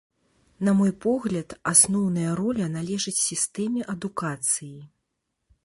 На 0.67 0.71
мой 0.79 0.93
погляд, 1.05 1.49
асноўная 1.73 2.31
роля 2.41 2.71
належыць 2.77 3.15
сістэме 3.29 3.81
адукацыі. 3.97 4.75